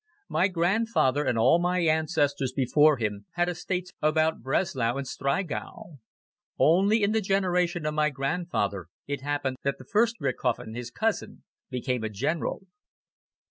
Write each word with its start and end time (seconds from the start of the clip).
My 0.29 0.47
grandfather 0.47 1.23
and 1.25 1.37
all 1.37 1.59
my 1.59 1.77
ancestors 1.81 2.51
before 2.53 2.97
him 2.97 3.27
had 3.33 3.47
estates 3.47 3.93
about 4.01 4.41
Breslau 4.41 4.97
and 4.97 5.07
Striegau. 5.07 5.97
Only 6.57 7.03
in 7.03 7.11
the 7.11 7.21
generation 7.21 7.85
of 7.85 7.93
my 7.93 8.09
grandfather 8.09 8.87
it 9.05 9.21
happened 9.21 9.57
that 9.61 9.77
the 9.77 9.85
first 9.85 10.15
Richthofen, 10.19 10.73
his 10.75 10.89
cousin, 10.89 11.43
became 11.69 12.03
a 12.03 12.09
General. 12.09 12.63